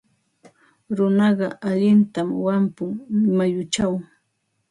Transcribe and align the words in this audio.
Runaqa 0.97 1.47
allintam 1.69 2.29
wampun 2.45 2.91
mayuchaw. 3.35 3.93